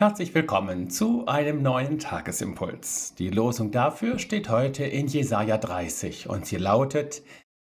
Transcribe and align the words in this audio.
Herzlich 0.00 0.32
willkommen 0.32 0.90
zu 0.90 1.26
einem 1.26 1.60
neuen 1.60 1.98
Tagesimpuls. 1.98 3.16
Die 3.16 3.30
Losung 3.30 3.72
dafür 3.72 4.20
steht 4.20 4.48
heute 4.48 4.84
in 4.84 5.08
Jesaja 5.08 5.58
30 5.58 6.28
und 6.28 6.46
sie 6.46 6.56
lautet: 6.56 7.24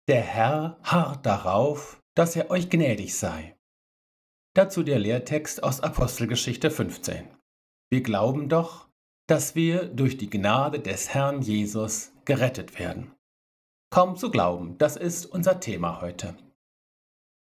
Der 0.09 0.21
Herr 0.21 0.81
harrt 0.83 1.25
darauf, 1.25 2.03
dass 2.17 2.35
er 2.35 2.51
euch 2.51 2.71
gnädig 2.71 3.15
sei. 3.17 3.57
Dazu 4.57 4.83
der 4.83 4.99
Lehrtext 4.99 5.63
aus 5.63 5.81
Apostelgeschichte 5.81 6.73
15. 6.73 7.29
Wir 7.89 8.03
glauben 8.03 8.49
doch, 8.49 8.89
dass 9.29 9.55
wir 9.55 9.85
durch 9.85 10.17
die 10.17 10.29
Gnade 10.29 10.81
des 10.81 11.15
Herrn 11.15 11.41
Jesus 11.41 12.11
gerettet 12.25 12.81
werden. 12.81 13.15
Kaum 13.91 14.17
zu 14.17 14.33
glauben, 14.33 14.77
das 14.79 14.97
ist 14.97 15.25
unser 15.25 15.61
Thema 15.61 16.01
heute. 16.01 16.37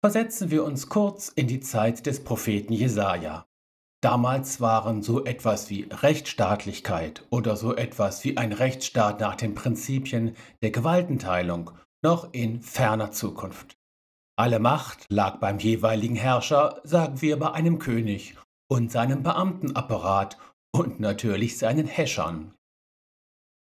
Versetzen 0.05 0.53
wir 0.53 0.63
uns 0.63 0.89
kurz 0.89 1.31
in 1.31 1.49
die 1.49 1.59
Zeit 1.59 2.07
des 2.07 2.23
Propheten 2.23 2.73
Jesaja. 2.73 3.45
Damals 4.03 4.61
waren 4.61 5.01
so 5.03 5.25
etwas 5.25 5.71
wie 5.71 5.85
Rechtsstaatlichkeit 5.85 7.25
oder 7.31 7.57
so 7.57 7.77
etwas 7.77 8.25
wie 8.25 8.37
ein 8.37 8.53
Rechtsstaat 8.53 9.21
nach 9.21 9.37
den 9.37 9.55
Prinzipien 9.55 10.37
der 10.61 10.73
Gewaltenteilung 10.73 11.71
noch 12.03 12.33
in 12.33 12.63
ferner 12.63 13.13
Zukunft. 13.13 13.77
Alle 14.37 14.59
Macht 14.59 15.07
lag 15.09 15.39
beim 15.39 15.61
jeweiligen 15.61 16.17
Herrscher, 16.17 16.81
sagen 16.83 17.23
wir 17.23 17.39
bei 17.39 17.53
einem 17.53 17.79
König 17.79 18.37
und 18.69 18.91
seinem 18.91 19.23
Beamtenapparat 19.23 20.37
und 20.75 20.99
natürlich 20.99 21.59
seinen 21.59 21.87
Häschern. 21.87 22.55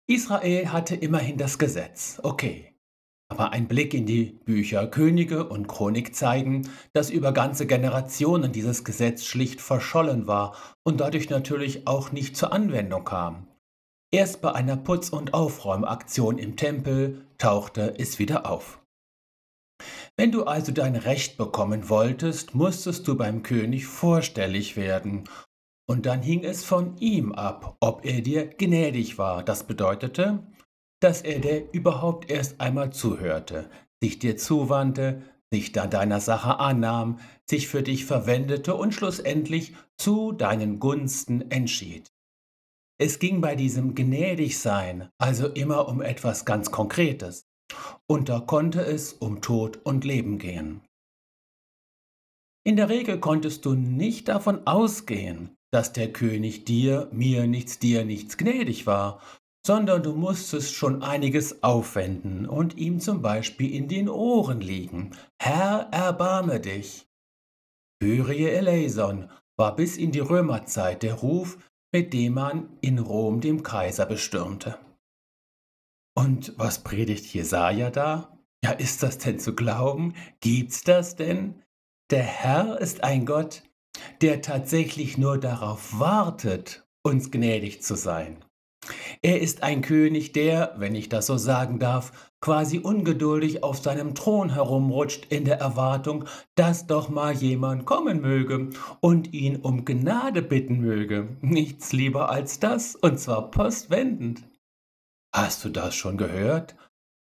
Israel 0.08 0.72
hatte 0.72 0.96
immerhin 0.96 1.36
das 1.36 1.58
Gesetz, 1.58 2.20
okay. 2.22 2.71
Aber 3.32 3.50
ein 3.50 3.66
Blick 3.66 3.94
in 3.94 4.04
die 4.04 4.38
Bücher 4.44 4.86
Könige 4.86 5.48
und 5.48 5.66
Chronik 5.66 6.14
zeigen, 6.14 6.68
dass 6.92 7.08
über 7.08 7.32
ganze 7.32 7.66
Generationen 7.66 8.52
dieses 8.52 8.84
Gesetz 8.84 9.24
schlicht 9.24 9.62
verschollen 9.62 10.26
war 10.26 10.54
und 10.82 11.00
dadurch 11.00 11.30
natürlich 11.30 11.86
auch 11.86 12.12
nicht 12.12 12.36
zur 12.36 12.52
Anwendung 12.52 13.04
kam. 13.04 13.46
Erst 14.12 14.42
bei 14.42 14.52
einer 14.52 14.76
Putz- 14.76 15.08
und 15.08 15.32
Aufräumaktion 15.32 16.36
im 16.36 16.56
Tempel 16.56 17.24
tauchte 17.38 17.94
es 17.98 18.18
wieder 18.18 18.44
auf. 18.44 18.82
Wenn 20.18 20.30
du 20.30 20.44
also 20.44 20.70
dein 20.70 20.94
Recht 20.94 21.38
bekommen 21.38 21.88
wolltest, 21.88 22.54
musstest 22.54 23.08
du 23.08 23.16
beim 23.16 23.42
König 23.42 23.86
vorstellig 23.86 24.76
werden, 24.76 25.24
und 25.88 26.06
dann 26.06 26.22
hing 26.22 26.44
es 26.44 26.64
von 26.64 26.96
ihm 26.98 27.32
ab, 27.32 27.76
ob 27.80 28.04
er 28.04 28.20
dir 28.20 28.46
gnädig 28.46 29.18
war. 29.18 29.42
Das 29.42 29.66
bedeutete, 29.66 30.46
dass 31.02 31.22
er 31.22 31.40
dir 31.40 31.68
überhaupt 31.72 32.30
erst 32.30 32.60
einmal 32.60 32.92
zuhörte, 32.92 33.68
sich 34.00 34.18
dir 34.18 34.36
zuwandte, 34.36 35.22
sich 35.52 35.72
dann 35.72 35.90
deiner 35.90 36.20
Sache 36.20 36.60
annahm, 36.60 37.18
sich 37.48 37.68
für 37.68 37.82
dich 37.82 38.06
verwendete 38.06 38.74
und 38.74 38.94
schlussendlich 38.94 39.74
zu 39.96 40.32
deinen 40.32 40.78
Gunsten 40.78 41.50
entschied. 41.50 42.12
Es 42.98 43.18
ging 43.18 43.40
bei 43.40 43.56
diesem 43.56 43.94
Gnädigsein 43.94 45.10
also 45.18 45.48
immer 45.48 45.88
um 45.88 46.00
etwas 46.00 46.44
ganz 46.44 46.70
Konkretes, 46.70 47.46
und 48.06 48.28
da 48.28 48.38
konnte 48.40 48.82
es 48.82 49.12
um 49.12 49.40
Tod 49.40 49.80
und 49.84 50.04
Leben 50.04 50.38
gehen. 50.38 50.82
In 52.64 52.76
der 52.76 52.88
Regel 52.88 53.18
konntest 53.18 53.64
du 53.64 53.74
nicht 53.74 54.28
davon 54.28 54.68
ausgehen, 54.68 55.56
dass 55.72 55.92
der 55.92 56.12
König 56.12 56.64
dir, 56.64 57.08
mir 57.12 57.48
nichts, 57.48 57.80
dir 57.80 58.04
nichts 58.04 58.36
gnädig 58.36 58.86
war 58.86 59.20
sondern 59.64 60.02
du 60.02 60.14
musstest 60.14 60.74
schon 60.74 61.02
einiges 61.02 61.62
aufwenden 61.62 62.46
und 62.46 62.76
ihm 62.76 63.00
zum 63.00 63.22
Beispiel 63.22 63.74
in 63.74 63.88
den 63.88 64.08
Ohren 64.08 64.60
liegen. 64.60 65.16
Herr, 65.40 65.88
erbarme 65.92 66.60
dich. 66.60 67.06
Kyrie 68.00 68.48
eleison 68.48 69.30
war 69.56 69.76
bis 69.76 69.96
in 69.96 70.10
die 70.10 70.20
Römerzeit 70.20 71.02
der 71.02 71.14
Ruf, 71.14 71.58
mit 71.92 72.12
dem 72.12 72.34
man 72.34 72.76
in 72.80 72.98
Rom 72.98 73.40
dem 73.40 73.62
Kaiser 73.62 74.06
bestürmte. 74.06 74.78
Und 76.14 76.54
was 76.58 76.82
predigt 76.82 77.32
Jesaja 77.32 77.90
da? 77.90 78.38
Ja, 78.64 78.72
ist 78.72 79.02
das 79.02 79.18
denn 79.18 79.38
zu 79.38 79.54
glauben? 79.54 80.14
Gibt's 80.40 80.82
das 80.82 81.16
denn? 81.16 81.62
Der 82.10 82.22
Herr 82.22 82.80
ist 82.80 83.04
ein 83.04 83.24
Gott, 83.24 83.62
der 84.20 84.42
tatsächlich 84.42 85.18
nur 85.18 85.38
darauf 85.38 85.98
wartet, 85.98 86.86
uns 87.02 87.30
gnädig 87.30 87.82
zu 87.82 87.94
sein. 87.94 88.44
Er 89.24 89.40
ist 89.40 89.62
ein 89.62 89.82
König, 89.82 90.32
der, 90.32 90.74
wenn 90.78 90.96
ich 90.96 91.08
das 91.08 91.26
so 91.26 91.36
sagen 91.36 91.78
darf, 91.78 92.32
quasi 92.40 92.80
ungeduldig 92.80 93.62
auf 93.62 93.78
seinem 93.78 94.16
Thron 94.16 94.52
herumrutscht 94.52 95.26
in 95.30 95.44
der 95.44 95.60
Erwartung, 95.60 96.24
dass 96.56 96.88
doch 96.88 97.08
mal 97.08 97.32
jemand 97.32 97.84
kommen 97.86 98.20
möge 98.20 98.70
und 99.00 99.32
ihn 99.32 99.56
um 99.60 99.84
Gnade 99.84 100.42
bitten 100.42 100.80
möge. 100.80 101.36
Nichts 101.40 101.92
lieber 101.92 102.30
als 102.30 102.58
das, 102.58 102.96
und 102.96 103.20
zwar 103.20 103.52
postwendend. 103.52 104.42
Hast 105.32 105.64
du 105.64 105.68
das 105.68 105.94
schon 105.94 106.16
gehört? 106.16 106.74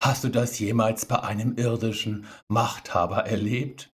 Hast 0.04 0.26
du 0.26 0.30
das 0.30 0.60
jemals 0.60 1.06
bei 1.06 1.24
einem 1.24 1.56
irdischen 1.56 2.26
Machthaber 2.50 3.26
erlebt? 3.26 3.90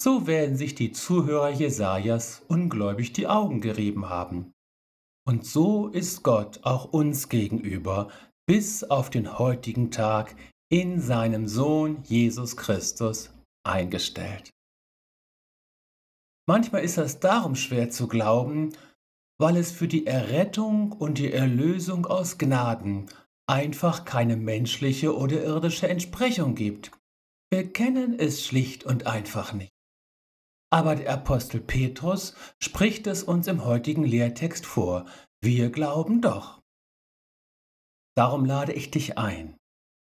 So 0.00 0.28
werden 0.28 0.56
sich 0.56 0.76
die 0.76 0.92
Zuhörer 0.92 1.50
Jesajas 1.50 2.42
ungläubig 2.46 3.12
die 3.12 3.26
Augen 3.26 3.60
gerieben 3.60 4.08
haben. 4.08 4.53
Und 5.26 5.46
so 5.46 5.88
ist 5.88 6.22
Gott 6.22 6.60
auch 6.64 6.92
uns 6.92 7.28
gegenüber 7.28 8.10
bis 8.46 8.84
auf 8.84 9.08
den 9.08 9.38
heutigen 9.38 9.90
Tag 9.90 10.36
in 10.70 11.00
seinem 11.00 11.48
Sohn 11.48 12.02
Jesus 12.04 12.56
Christus 12.56 13.30
eingestellt. 13.66 14.50
Manchmal 16.46 16.84
ist 16.84 16.98
das 16.98 17.20
darum 17.20 17.54
schwer 17.54 17.88
zu 17.88 18.06
glauben, 18.06 18.74
weil 19.38 19.56
es 19.56 19.72
für 19.72 19.88
die 19.88 20.06
Errettung 20.06 20.92
und 20.92 21.18
die 21.18 21.32
Erlösung 21.32 22.06
aus 22.06 22.36
Gnaden 22.36 23.06
einfach 23.46 24.04
keine 24.04 24.36
menschliche 24.36 25.16
oder 25.16 25.42
irdische 25.42 25.88
Entsprechung 25.88 26.54
gibt. 26.54 26.92
Wir 27.50 27.72
kennen 27.72 28.18
es 28.18 28.44
schlicht 28.44 28.84
und 28.84 29.06
einfach 29.06 29.52
nicht. 29.52 29.73
Aber 30.74 30.96
der 30.96 31.12
Apostel 31.12 31.60
Petrus 31.60 32.34
spricht 32.60 33.06
es 33.06 33.22
uns 33.22 33.46
im 33.46 33.64
heutigen 33.64 34.02
Lehrtext 34.02 34.66
vor. 34.66 35.06
Wir 35.40 35.70
glauben 35.70 36.20
doch. 36.20 36.60
Darum 38.16 38.44
lade 38.44 38.72
ich 38.72 38.90
dich 38.90 39.16
ein, 39.16 39.56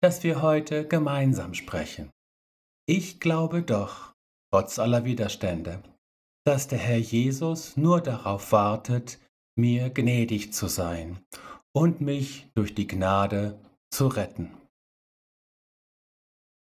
dass 0.02 0.22
wir 0.22 0.40
heute 0.40 0.88
gemeinsam 0.88 1.52
sprechen. 1.52 2.10
Ich 2.88 3.20
glaube 3.20 3.62
doch, 3.62 4.14
trotz 4.50 4.78
aller 4.78 5.04
Widerstände, 5.04 5.82
dass 6.46 6.68
der 6.68 6.78
Herr 6.78 6.96
Jesus 6.96 7.76
nur 7.76 8.00
darauf 8.00 8.50
wartet, 8.50 9.20
mir 9.58 9.90
gnädig 9.90 10.54
zu 10.54 10.68
sein 10.68 11.22
und 11.74 12.00
mich 12.00 12.50
durch 12.54 12.74
die 12.74 12.86
Gnade 12.86 13.60
zu 13.92 14.06
retten. 14.06 14.56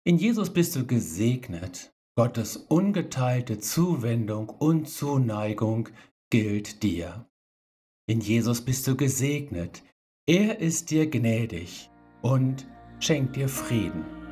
In 0.03 0.17
Jesus 0.17 0.51
bist 0.51 0.75
du 0.75 0.87
gesegnet 0.87 1.92
Gottes 2.15 2.57
ungeteilte 2.57 3.59
Zuwendung 3.59 4.49
und 4.49 4.87
Zuneigung 4.87 5.89
gilt 6.29 6.83
dir. 6.83 7.27
In 8.07 8.19
Jesus 8.21 8.61
bist 8.61 8.85
du 8.87 8.95
gesegnet. 8.95 9.81
Er 10.27 10.59
ist 10.59 10.91
dir 10.91 11.09
gnädig 11.09 11.89
und 12.21 12.67
schenkt 12.99 13.35
dir 13.35 13.49
Frieden. 13.49 14.22